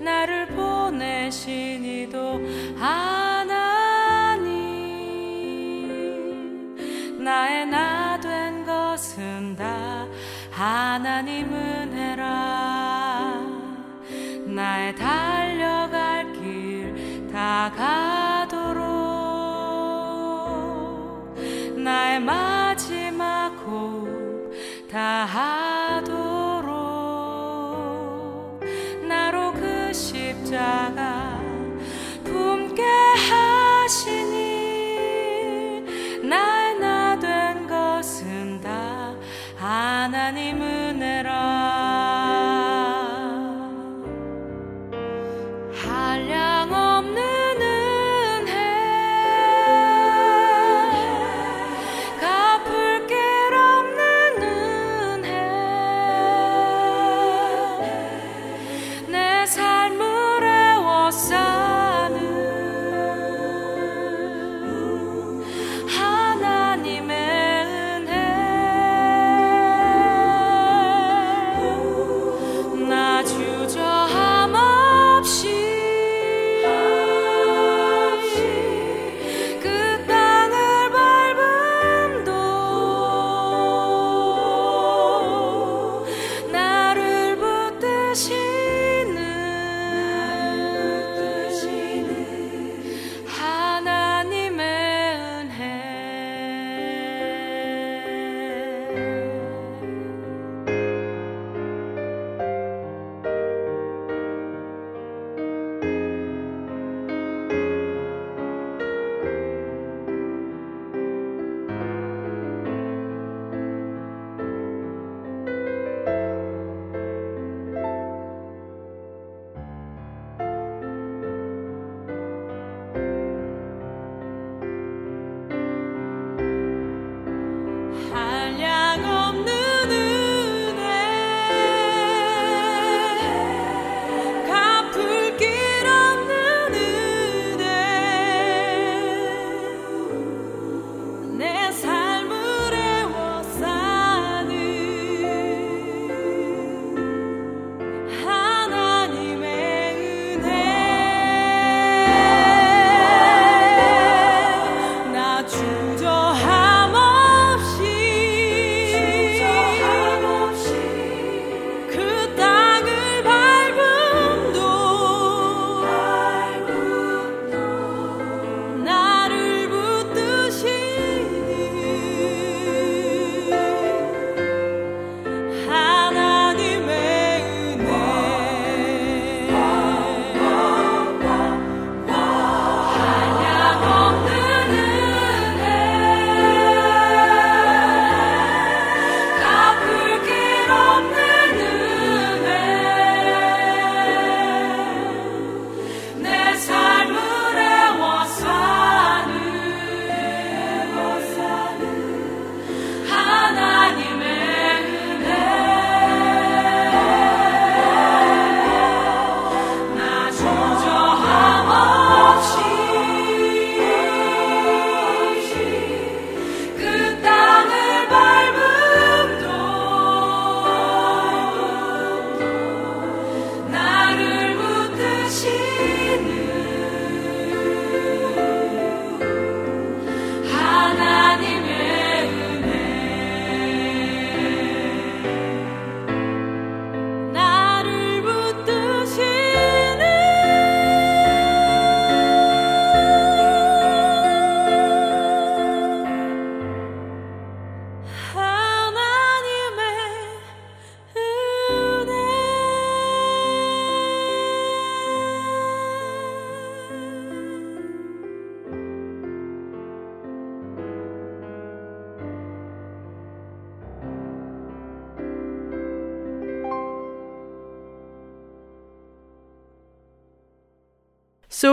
[0.00, 2.40] 나를 보내신 이도
[2.76, 3.38] 하나님.
[7.22, 10.06] 나의 나 된 것은 다
[10.50, 11.67] 하나님 은
[14.94, 16.68] 달려갈 길
[17.38, 18.88] 다 가도록.
[21.76, 24.50] 나의 마지막 호흡
[24.90, 25.24] 다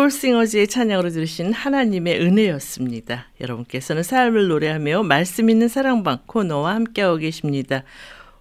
[0.05, 3.27] 소울싱어즈의 찬양으로 들으신 하나님의 은혜였습니다.
[3.41, 7.83] 여러분께서는 삶을 노래하며 말씀 있는 사랑방 코너와 함께하고 계십니다.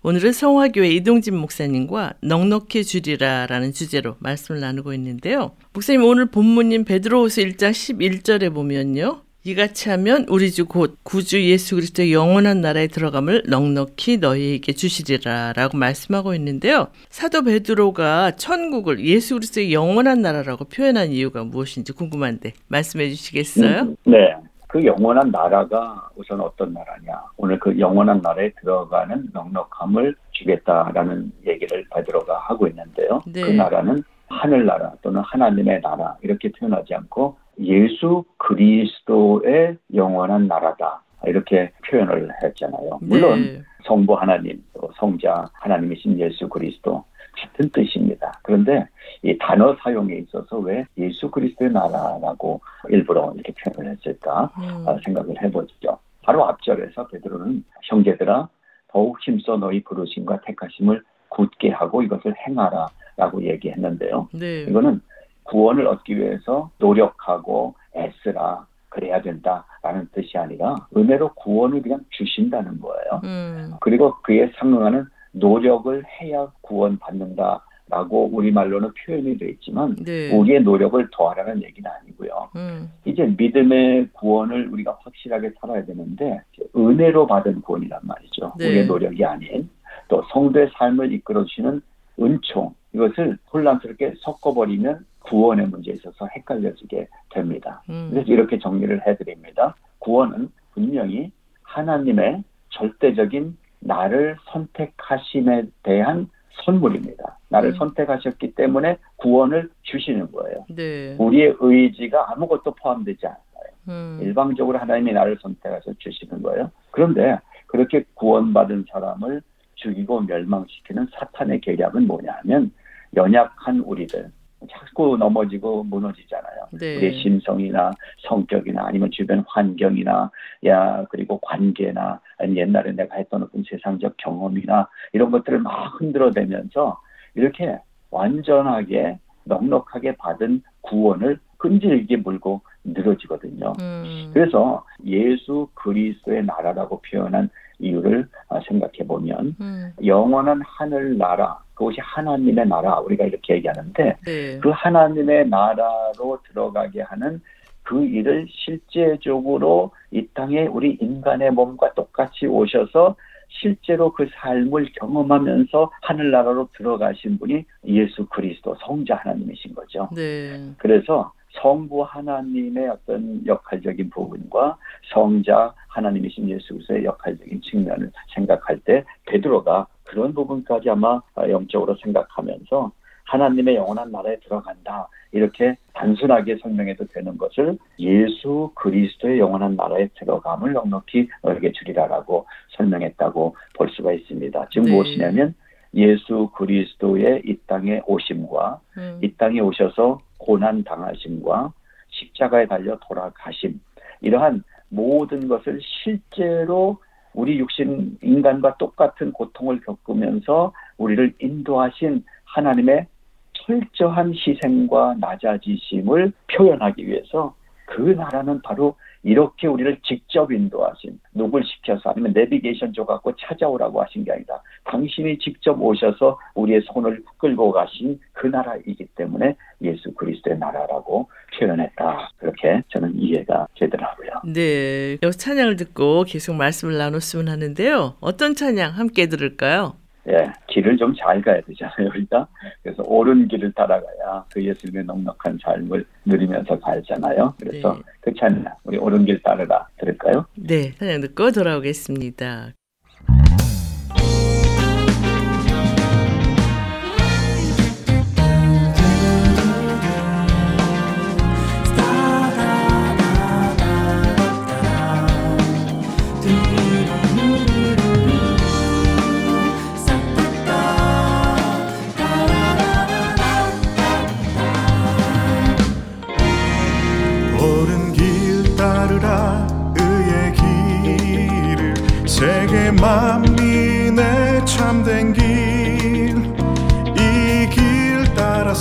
[0.02, 5.56] 오늘은 성화교회 이동진 목사님과 넉넉히 주리라라는 주제로 말씀을 나누고 있는데요.
[5.72, 9.23] 목사님 오늘 본문인 베드로후서 1장 11절에 보면요.
[9.48, 16.32] 이같이 하면 우리 주 곧 구주 예수 그리스도의 영원한 나라에 들어감을 넉넉히 너희에게 주시리라라고 말씀하고
[16.34, 16.88] 있는데요.
[17.10, 23.82] 사도 베드로가 천국을 예수 그리스도의 영원한 나라라고 표현한 이유가 무엇인지 궁금한데 말씀해 주시겠어요?
[23.82, 24.34] 음, 네.
[24.66, 27.22] 그 영원한 나라가 우선 어떤 나라냐.
[27.36, 33.20] 오늘 그 영원한 나라에 들어가는 넉넉함을 주겠다라는 얘기를 베드로가 하고 있는데요.
[33.26, 33.42] 네.
[33.42, 34.02] 그 나라는
[34.34, 41.02] 하늘나라 또는 하나님의 나라 이렇게 표현하지 않고 예수 그리스도의 영원한 나라다.
[41.26, 42.98] 이렇게 표현을 했잖아요.
[43.00, 43.62] 물론 네.
[43.84, 47.04] 성부 하나님, 또 성자 하나님이신 예수 그리스도
[47.36, 48.32] 같은 뜻입니다.
[48.42, 48.86] 그런데
[49.22, 52.60] 이 단어 사용에 있어서 왜 예수 그리스도의 나라라고
[52.90, 55.98] 일부러 이렇게 표현을 했을까 음, 아, 생각을 해보죠.
[56.22, 58.48] 바로 앞절에서 베드로는 형제들아
[58.88, 62.86] 더욱 힘써 너희 부르심과 택하심을 굳게 하고 이것을 행하라
[63.16, 64.28] 라고 얘기했는데요.
[64.32, 64.62] 네.
[64.62, 65.00] 이거는
[65.44, 73.20] 구원을 얻기 위해서 노력하고 애쓰라 그래야 된다라는 뜻이 아니라 은혜로 구원을 그냥 주신다는 거예요.
[73.24, 80.34] 음, 그리고 그에 상응하는 노력을 해야 구원받는다 라고 우리말로는 표현이 되어 있지만 네.
[80.34, 82.48] 우리의 노력을 더하라는 얘기는 아니고요.
[82.56, 86.40] 음, 이제 믿음의 구원을 우리가 확실하게 살아야 되는데
[86.74, 88.54] 은혜로 받은 구원이란 말이죠.
[88.58, 88.68] 네.
[88.68, 89.68] 우리의 노력이 아닌
[90.08, 91.82] 또 성도의 삶을 이끌어 주시는
[92.20, 97.82] 은총 이것을 혼란스럽게 섞어버리면 구원의 문제에 있어서 헷갈려지게 됩니다.
[97.88, 99.74] 음, 그래서 이렇게 정리를 해드립니다.
[99.98, 101.32] 구원은 분명히
[101.62, 106.28] 하나님의 절대적인 나를 선택하심에 대한
[106.64, 107.38] 선물입니다.
[107.48, 107.74] 나를 음.
[107.76, 110.64] 선택하셨기 때문에 구원을 주시는 거예요.
[110.68, 111.16] 네.
[111.18, 113.40] 우리의 의지가 아무것도 포함되지 않아요.
[113.88, 116.70] 음, 일방적으로 하나님이 나를 선택해서 주시는 거예요.
[116.90, 119.42] 그런데 그렇게 구원받은 사람을
[119.74, 122.70] 죽이고 멸망시키는 사탄의 계략은 뭐냐 하면
[123.16, 124.30] 연약한 우리들
[124.70, 126.68] 자꾸 넘어지고 무너지잖아요.
[126.72, 126.96] 네.
[126.96, 127.90] 우리의 심성이나
[128.28, 130.30] 성격이나 아니면 주변 환경이나
[130.66, 136.98] 야 그리고 관계나 아니면 옛날에 내가 했던 어떤 세상적 경험이나 이런 것들을 막 흔들어대면서
[137.34, 137.78] 이렇게
[138.10, 143.72] 완전하게 넉넉하게 받은 구원을 끈질기게 물고 늘어지거든요.
[143.80, 147.48] 음, 그래서 예수 그리스도의 나라라고 표현한
[147.78, 154.58] 이유를 아, 생각해 보면 음, 영원한 하늘 나라 그것이 하나님의 나라 우리가 이렇게 얘기하는데 네.
[154.58, 157.40] 그 하나님의 나라로 들어가게 하는
[157.82, 163.14] 그 일을 실제적으로 이 땅에 우리 인간의 몸과 똑같이 오셔서
[163.48, 170.08] 실제로 그 삶을 경험하면서 하늘나라로 들어가신 분이 예수 그리스도 성자 하나님이신 거죠.
[170.14, 170.72] 네.
[170.78, 174.76] 그래서 성부 하나님의 어떤 역할적인 부분과
[175.12, 182.92] 성자 하나님이신 예수 그리스도의 역할적인 측면을 생각할 때 베드로가 그런 부분까지 아마 영적으로 생각하면서
[183.24, 191.28] 하나님의 영원한 나라에 들어간다 이렇게 단순하게 설명해도 되는 것을 예수 그리스도의 영원한 나라에 들어감을 넉넉히
[191.42, 192.46] 너에게 주리라라고
[192.76, 194.68] 설명했다고 볼 수가 있습니다.
[194.70, 194.92] 즉 네.
[194.92, 195.54] 무엇이냐면
[195.94, 201.72] 예수 그리스도의 이 땅에 오심과 음, 이 땅에 오셔서 고난 당하심과
[202.10, 203.80] 십자가에 달려 돌아가심
[204.20, 206.98] 이러한 모든 것을 실제로
[207.32, 213.06] 우리 육신 인간과 똑같은 고통을 겪으면서 우리를 인도하신 하나님의
[213.54, 217.54] 철저한 희생과 낮아지심을 표현하기 위해서
[217.86, 224.32] 그 나라는 바로 이렇게 우리를 직접 인도하신 누굴 시켜서 아니면 내비게이션 줘갖고 찾아오라고 하신 게
[224.32, 232.30] 아니라 당신이 직접 오셔서 우리의 손을 끌고 가신 그 나라이기 때문에 예수 그리스도의 나라라고 표현했다.
[232.36, 234.30] 그렇게 저는 이해가 되더라고요.
[234.44, 235.12] 네.
[235.22, 238.16] 여기서 찬양을 듣고 계속 말씀을 나눴으면 하는데요.
[238.20, 239.96] 어떤 찬양 함께 들을까요?
[240.28, 242.48] 예, 길을 좀 잘 가야 되잖아요, 우리가.
[242.82, 247.54] 그래서 옳은 길을 따라가야 그 예수님의 넉넉한 삶을 누리면서 가잖아요.
[247.60, 248.02] 그래서 네.
[248.20, 250.46] 그 찬양, 우리 옳은 길 따르라 들을까요?
[250.56, 250.92] 네.
[250.92, 252.72] 찬양 듣고 돌아오겠습니다.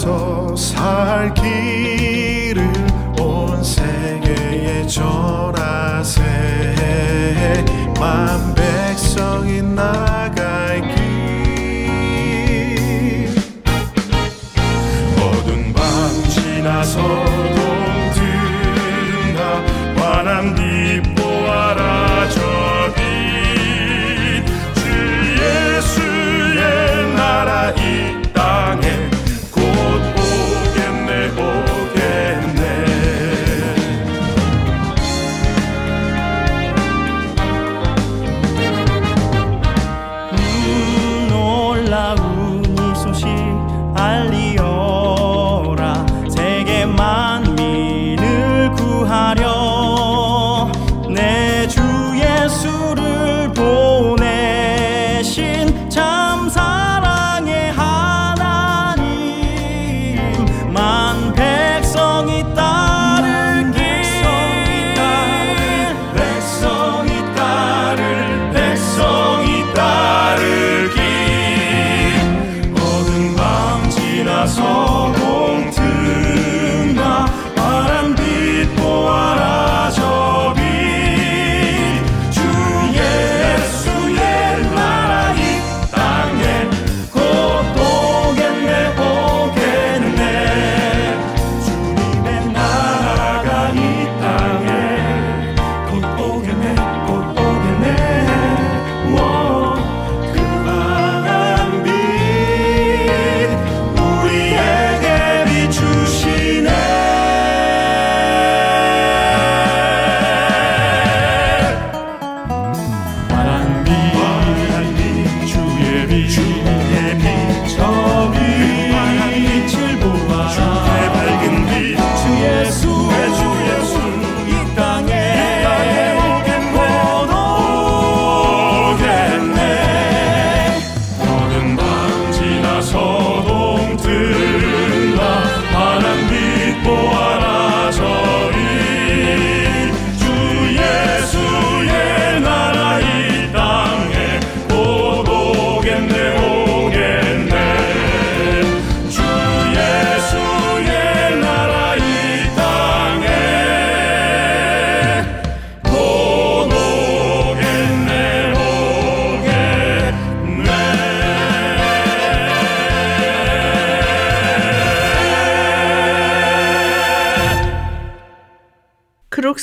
[0.03, 2.69] 나서 살 길을
[3.21, 6.21] 온 세계에 전하세.
[7.97, 8.52] 맘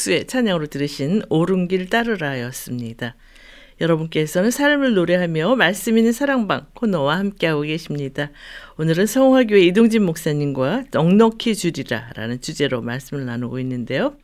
[0.00, 3.14] 크록스의 찬양으로 들으신 오른길 따르라였습니다.
[3.80, 8.30] 여러분께서는 삶을 노래하며 말씀 있는 사랑방 코너와 함께하고 계십니다.
[8.78, 14.14] 오늘은 성화교회 이동진 목사님과 넉넉히 주리라라는 주제로 말씀을 나누고 있는데요.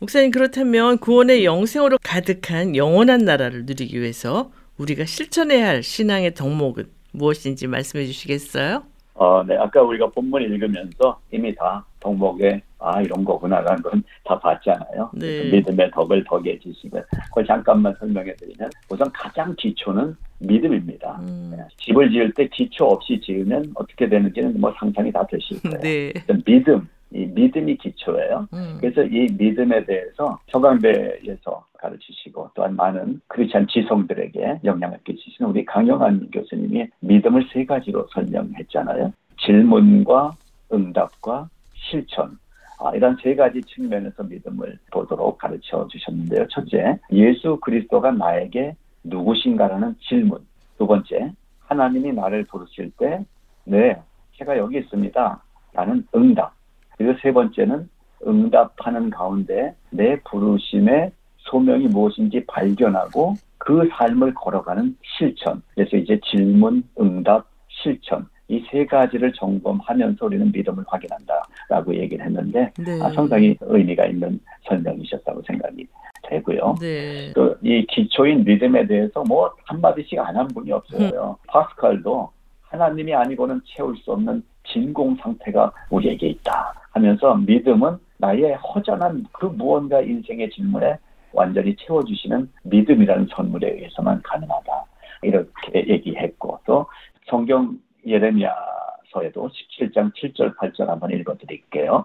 [0.00, 7.66] 목사님 그렇다면 구원의 영생으로 가득한 영원한 나라를 누리기 위해서 우리가 실천해야 할 신앙의 덕목은 무엇인지
[7.66, 8.82] 말씀해 주시겠어요?
[9.14, 15.10] 어, 네, 아까 우리가 본문 읽으면서 이미 다 덕목에 아 이런 거구나라는 건 다 봤잖아요.
[15.14, 15.50] 네.
[15.50, 21.18] 믿음의 덕을 덕에 지시고 그걸 잠깐만 설명해 드리면 우선 가장 기초는 믿음입니다.
[21.22, 21.52] 음.
[21.56, 25.80] 네, 집을 지을 때 기초 없이 지으면 어떻게 되는지는 뭐 상상이 다 되실 거예요.
[25.80, 26.12] 네.
[26.46, 28.46] 믿음, 이 믿음이 기초예요.
[28.52, 28.76] 음.
[28.80, 36.86] 그래서 이 믿음에 대해서 서강대에서 가르치시고 또한 많은 크리스찬 지성들에게 영향을 끼치시는 우리 강영환 교수님이
[37.00, 39.12] 믿음을 세 가지로 설명했잖아요.
[39.40, 40.32] 질문과
[40.72, 42.38] 응답과 실천.
[42.82, 46.48] 아, 이런 세 가지 측면에서 믿음을 보도록 가르쳐 주셨는데요.
[46.48, 48.74] 첫째, 예수 그리스도가 나에게
[49.04, 50.38] 누구신가라는 질문.
[50.78, 53.24] 두 번째, 하나님이 나를 부르실 때,
[53.64, 54.00] 네,
[54.38, 55.42] 제가 여기 있습니다.
[55.74, 56.54] 라는 응답.
[56.96, 57.88] 그리고 세 번째는
[58.26, 65.62] 응답하는 가운데 내 부르심의 소명이 무엇인지 발견하고 그 삶을 걸어가는 실천.
[65.74, 68.26] 그래서 이제 질문, 응답, 실천.
[68.50, 73.00] 이 세 가지를 점검하면서 우리는 믿음을 확인한다라고 얘기를 했는데 네.
[73.00, 75.86] 아, 상당히 의미가 있는 설명이셨다고 생각이
[76.24, 76.74] 되고요.
[76.80, 77.32] 네.
[77.32, 81.36] 그이 기초인 믿음에 대해서 뭐 한마디씩 안 한 분이 없어요.
[81.46, 82.30] 파스칼도
[82.62, 90.00] 하나님이 아니고는 채울 수 없는 진공 상태가 우리에게 있다 하면서 믿음은 나의 허전한 그 무언가
[90.00, 90.96] 인생의 질문에
[91.32, 94.84] 완전히 채워주시는 믿음이라는 선물에 의해서만 가능하다.
[95.22, 96.86] 이렇게 얘기했고 또
[97.26, 97.78] 성경
[98.10, 102.04] 예레미야서에도 17장 7절 8절 한번 읽어드릴게요.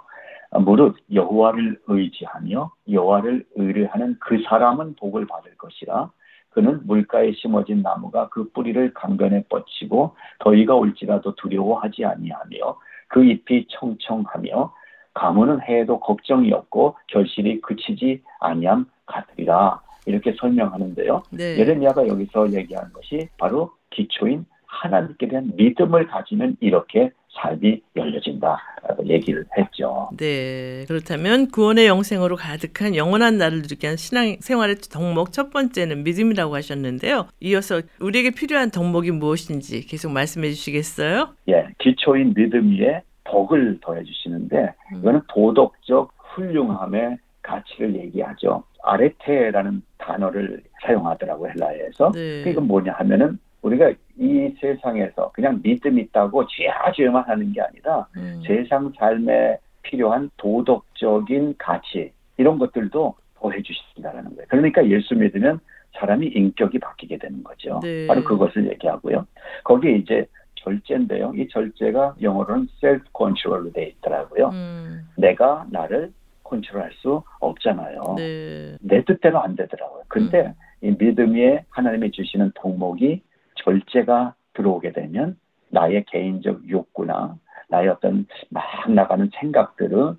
[0.60, 6.12] 무릇 여호와를 의지하며 여호와를 의뢰하는 그 사람은 복을 받을 것이라.
[6.52, 12.80] 그는 물가에 심어진 나무가 그 뿌리를 강변에 뻗치고 더위가 올지라도 두려워하지 아니하며
[13.10, 14.74] 그 잎이 청청하며
[15.14, 21.24] 가문은 해도 걱정이 없고 결실이 그치지 아니함 같으리라 이렇게 설명하는데요.
[21.32, 21.58] 네.
[21.58, 24.46] 예레미야가 여기서 얘기하는 것이 바로 기초인
[24.76, 30.10] 하나님께 대한 믿음을 가지면 이렇게 삶이 열려진다라고 얘기를 했죠.
[30.18, 30.86] 네.
[30.88, 37.28] 그렇다면 구원의 영생으로 가득한 영원한 나를 누리게 한 신앙 생활의 덕목 첫 번째는 믿음이라고 하셨는데요.
[37.42, 41.30] 이어서 우리에게 필요한 덕목이 무엇인지 계속 말씀해 주시겠어요?
[41.50, 45.00] 예, 기초인 믿음 위에 덕을 더해 주시는데 음.
[45.00, 48.64] 이거는 도덕적 훌륭함의 가치를 얘기하죠.
[48.84, 52.12] 아레테라는 단어를 사용하더라고요, 헬라어에서.
[52.14, 52.44] 네.
[52.44, 58.42] 그 이건 뭐냐 하면은 우리가 이 세상에서 그냥 믿음 있다고 죄죄만 하는 게 아니라 음.
[58.46, 64.46] 세상 삶에 필요한 도덕적인 가치 이런 것들도 더해 주신다라는 거예요.
[64.50, 65.60] 그러니까 예수 믿으면
[65.94, 67.80] 사람이 인격이 바뀌게 되는 거죠.
[67.82, 68.06] 네.
[68.08, 69.26] 바로 그것을 얘기하고요.
[69.64, 71.34] 거기에 이제 절제인데요.
[71.36, 74.50] 이 절제가 영어로는 self control로 돼 있더라고요.
[74.50, 75.08] 음.
[75.18, 76.12] 내가 나를
[76.44, 78.02] 컨트롤할 수 없잖아요.
[78.18, 78.78] 네.
[78.82, 80.04] 내 뜻대로 안 되더라고요.
[80.08, 83.22] 근데 이 믿음에 하나님이 주시는 덕목이
[83.66, 85.38] 절제가 들어오게 되면
[85.70, 87.36] 나의 개인적 욕구나
[87.68, 90.16] 나의 어떤 막 나가는 생각들을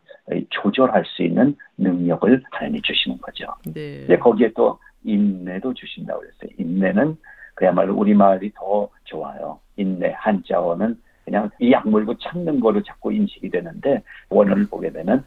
[0.50, 3.46] 조절할 수 있는 능력을 하나님이 주시는 거죠.
[3.72, 4.02] 네.
[4.02, 6.50] 이제 거기에 또 인내도 주신다고 그랬어요.
[6.58, 7.16] 인내는
[7.54, 9.60] 그야말로 우리말이 더 좋아요.
[9.76, 15.24] 인내 한자어는 그냥 이 약물고 참는 거로 자꾸 인식이 되는데 원어를 보게 되면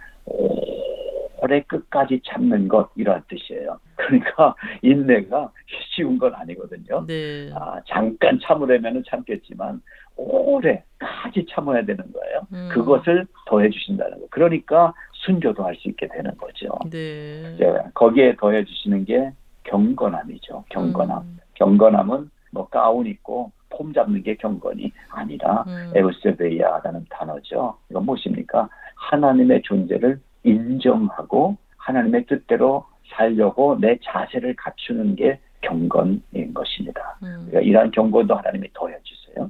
[1.42, 3.80] 오래 끝까지 참는 것 이런 뜻이에요.
[3.96, 7.06] 그러니까 인내가 쉬운 건 아니거든요.
[7.08, 7.50] 네.
[7.54, 9.82] 아, 잠깐 참으려면 참겠지만
[10.16, 12.42] 오래까지 참아야 되는 거예요.
[12.54, 12.70] 음.
[12.72, 14.28] 그것을 더해 주신다는 거.
[14.32, 16.68] 그러니까 순교도 할 수 있게 되는 거죠.
[16.90, 17.54] 네.
[17.56, 19.32] 이제 거기에 더해 주시는 게
[19.64, 20.66] 경건함이죠.
[20.70, 21.22] 경건함.
[21.22, 21.38] 음.
[21.56, 25.92] 경건함은 뭐 가운 입고 폼 잡는 게 경건이 아니라 음.
[25.96, 27.78] 에우세베이아라는 단어죠.
[27.90, 28.68] 이건 무엇입니까?
[28.96, 30.20] 하나님의 존재를
[30.50, 37.18] 인정하고 하나님의 뜻대로 살려고 내 자세를 갖추는 게 경건인 것입니다.
[37.24, 37.48] 음.
[37.48, 39.50] 그러니까 이러한 경건도 하나님이 더해 주세요.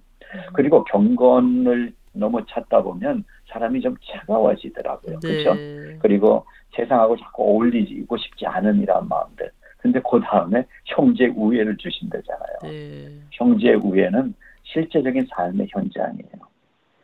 [0.53, 5.19] 그리고 경건을 너무 찾다 보면 사람이 좀 차가워지더라고요.
[5.19, 5.53] 그렇죠?
[5.55, 5.97] 네.
[5.99, 6.45] 그리고
[6.75, 9.51] 세상하고 자꾸 어울리고 싶지 않은 이런 마음들.
[9.77, 12.57] 근데 그 다음에 형제 우애를 주신다잖아요.
[12.63, 13.09] 네.
[13.31, 14.33] 형제 우애는
[14.63, 16.49] 실제적인 삶의 현장이에요.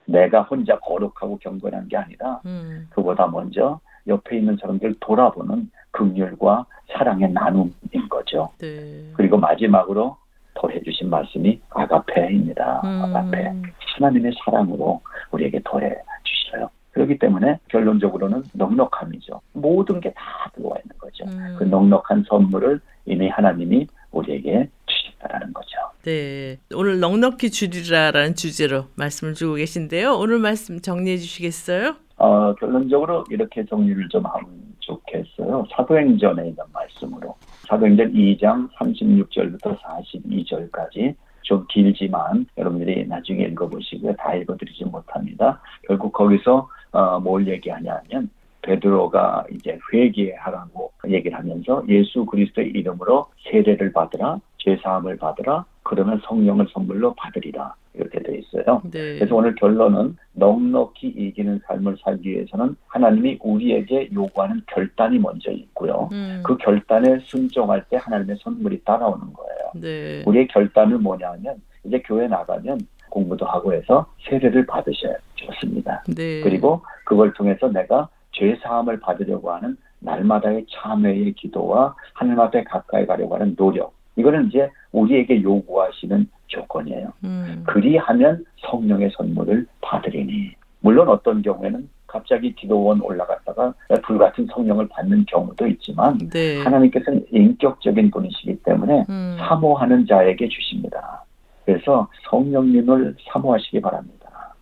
[0.07, 2.87] 내가 혼자 거룩하고 경건한 게 아니라 음.
[2.91, 7.71] 그보다 먼저 옆에 있는 사람들 돌아보는 긍휼과 사랑의 나눔인
[8.09, 8.49] 거죠.
[8.59, 9.09] 네.
[9.13, 10.17] 그리고 마지막으로
[10.55, 12.81] 더해 주신 말씀이 아가페입니다.
[12.83, 13.01] 음.
[13.03, 13.51] 아가페.
[13.97, 15.01] 하나님의 사랑으로
[15.31, 16.69] 우리에게 더해 주셔요.
[16.91, 19.41] 그렇기 때문에 결론적으로는 넉넉함이죠.
[19.53, 21.25] 모든 게 다 들어와 있는 거죠.
[21.25, 21.55] 음.
[21.57, 25.67] 그 넉넉한 선물을 이미 하나님이 우리에게 주셨다라는 거죠.
[26.03, 26.57] 네.
[26.73, 30.13] 오늘 넉넉히 주리라라는 주제로 말씀을 주고 계신데요.
[30.13, 31.95] 오늘 말씀 정리해 주시겠어요?
[32.25, 34.47] 어, 결론적으로 이렇게 정리를 좀 하면
[34.79, 35.63] 좋겠어요.
[35.69, 37.35] 사도행전에 있는 말씀으로.
[37.67, 41.13] 사도행전 2장 36절부터 42절까지
[41.43, 44.15] 좀 길지만 여러분들이 나중에 읽어보시고요.
[44.15, 45.61] 다 읽어드리지 못합니다.
[45.87, 48.31] 결국 거기서 어, 뭘 얘기하냐면
[48.63, 56.67] 베드로가 이제 회개하라고 얘기를 하면서 예수 그리스도의 이름으로 세례를 받으라 죄 사함을 받으라 그러면 성령을
[56.73, 58.81] 선물로 받으리라 이렇게 돼 있어요.
[58.85, 59.19] 네.
[59.19, 66.09] 그래서 오늘 결론은 넉넉히 이기는 삶을 살기 위해서는 하나님이 우리에게 요구하는 결단이 먼저 있고요.
[66.11, 66.41] 음.
[66.43, 69.71] 그 결단에 순종할 때 하나님의 선물이 따라오는 거예요.
[69.75, 70.23] 네.
[70.25, 72.79] 우리의 결단은 뭐냐 하면 이제 교회 나가면
[73.11, 76.03] 공부도 하고 해서 세례를 받으셔야 좋습니다.
[76.07, 76.41] 네.
[76.41, 83.35] 그리고 그걸 통해서 내가 죄 사함을 받으려고 하는 날마다의 참회의 기도와 하나님 앞에 가까이 가려고
[83.35, 87.11] 하는 노력 이거는 이제 우리에게 요구하시는 조건이에요.
[87.23, 87.63] 음.
[87.67, 96.17] 그리하면 성령의 선물을 받으리니 물론 어떤 경우에는 갑자기 기도원 올라갔다가 불같은 성령을 받는 경우도 있지만
[96.29, 96.61] 네.
[96.61, 99.37] 하나님께서는 인격적인 분이시기 때문에 음.
[99.39, 101.23] 사모하는 자에게 주십니다.
[101.65, 104.53] 그래서 성령님을 사모하시기 바랍니다.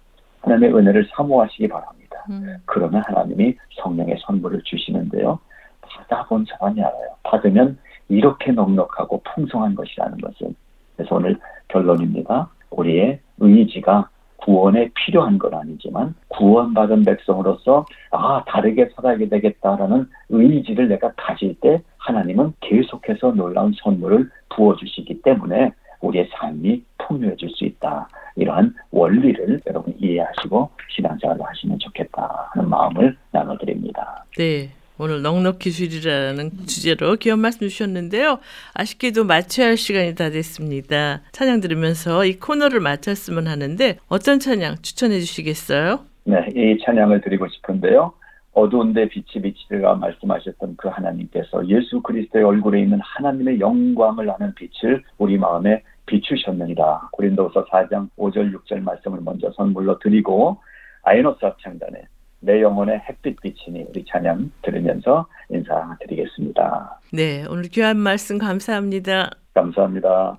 [0.41, 2.25] 하나님의 은혜를 사모하시기 바랍니다.
[2.29, 2.57] 음.
[2.65, 5.37] 그러면 하나님이 성령의 선물을 주시는데요.
[5.81, 7.15] 받아본 사람이 알아요.
[7.23, 7.77] 받으면
[8.09, 10.53] 이렇게 넉넉하고 풍성한 것이라는 것을.
[10.95, 11.37] 그래서 오늘
[11.69, 12.49] 결론입니다.
[12.71, 21.55] 우리의 의지가 구원에 필요한 건 아니지만 구원받은 백성으로서 아 다르게 살아야 되겠다라는 의지를 내가 가질
[21.61, 28.09] 때 하나님은 계속해서 놀라운 선물을 부어주시기 때문에 우리의 삶이 풍요해질 수 있다.
[28.35, 34.25] 이러한 원리를 여러분 이해하시고 신앙생활을 하시면 좋겠다 하는 마음을 나눠드립니다.
[34.37, 34.69] 네.
[35.03, 38.39] 오늘 넉넉히 주리라는 주제로 귀한 말씀 주셨는데요.
[38.73, 41.19] 아쉽게도 마쳐야 할 시간이 다 됐습니다.
[41.33, 45.99] 찬양 들으면서 이 코너를 마쳤으면 하는데 어떤 찬양 추천해 주시겠어요?
[46.23, 48.13] 네, 이 찬양을 드리고 싶은데요.
[48.53, 55.37] 어두운데 빛이 비치리라 말씀하셨던 그 하나님께서 예수 그리스도의 얼굴에 있는 하나님의 영광을 아는 빛을 우리
[55.37, 57.09] 마음에 비추셨느니라.
[57.11, 60.61] 고린도서 4장 5절 6절 말씀을 먼저 선물로 드리고
[61.01, 62.03] 아이노스 합창단의
[62.43, 66.99] 내 영혼의 햇빛 비치니 우리 찬양 들으면서 인사드리겠습니다.
[67.13, 69.31] 네, 오늘 귀한 말씀 감사합니다.
[69.53, 70.37] 감사합니다.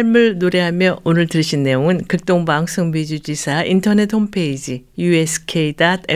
[0.00, 6.08] 삶을 노래하며 오늘 들으신 내용은 극동방송 비주지사 인터넷 홈페이지 usk.febc.net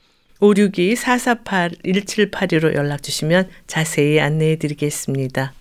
[0.41, 5.53] 562-448-1782로 연락 주시면 자세히 안내해 드리겠습니다.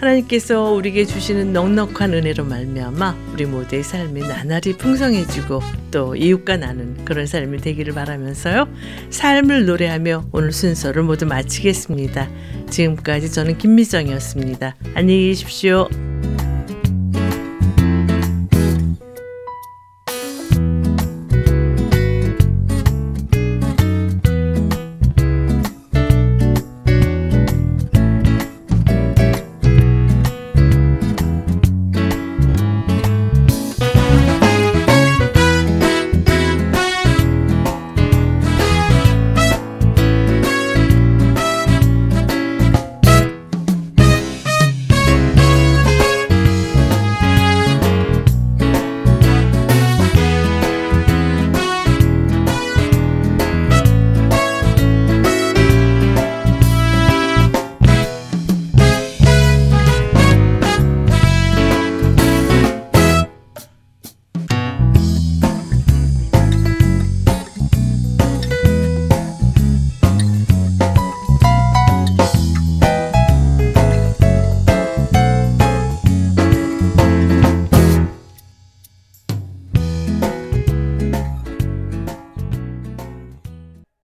[0.00, 7.26] 하나님께서 우리에게 주시는 넉넉한 은혜로 말미암아 우리 모두의 삶이 나날이 풍성해지고 또 이웃과 나눈 그런
[7.26, 8.68] 삶이 되기를 바라면서요.
[9.10, 12.28] 삶을 노래하며 오늘 순서를 모두 마치겠습니다.
[12.70, 14.76] 지금까지 저는 김미정이었습니다.
[14.94, 15.88] 안녕히 계십시오.